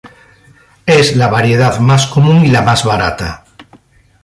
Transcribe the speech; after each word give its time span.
Es 0.87 1.15
la 1.15 1.27
variedad 1.27 1.77
más 1.77 2.07
común 2.07 2.43
y 2.43 2.47
la 2.47 2.63
más 2.63 2.83
barata. 2.85 3.45